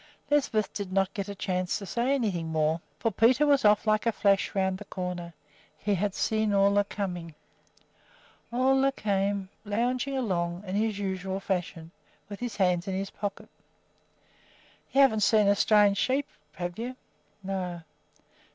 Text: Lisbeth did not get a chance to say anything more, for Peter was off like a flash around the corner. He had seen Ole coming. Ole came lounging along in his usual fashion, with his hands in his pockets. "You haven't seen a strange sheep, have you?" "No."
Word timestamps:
Lisbeth 0.31 0.73
did 0.73 0.91
not 0.91 1.13
get 1.13 1.29
a 1.29 1.35
chance 1.35 1.77
to 1.77 1.85
say 1.85 2.11
anything 2.15 2.47
more, 2.47 2.81
for 2.97 3.11
Peter 3.11 3.45
was 3.45 3.63
off 3.63 3.85
like 3.85 4.07
a 4.07 4.11
flash 4.11 4.55
around 4.55 4.79
the 4.79 4.85
corner. 4.85 5.31
He 5.77 5.93
had 5.93 6.15
seen 6.15 6.53
Ole 6.55 6.83
coming. 6.85 7.35
Ole 8.51 8.91
came 8.93 9.49
lounging 9.63 10.17
along 10.17 10.63
in 10.65 10.73
his 10.73 10.97
usual 10.97 11.39
fashion, 11.39 11.91
with 12.29 12.39
his 12.39 12.55
hands 12.55 12.87
in 12.87 12.95
his 12.95 13.11
pockets. 13.11 13.51
"You 14.91 15.01
haven't 15.01 15.19
seen 15.19 15.47
a 15.47 15.55
strange 15.55 15.99
sheep, 15.99 16.25
have 16.53 16.79
you?" 16.79 16.95
"No." 17.43 17.83